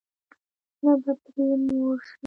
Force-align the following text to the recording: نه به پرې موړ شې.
نه 0.83 0.93
به 1.01 1.11
پرې 1.23 1.45
موړ 1.65 1.97
شې. 2.07 2.13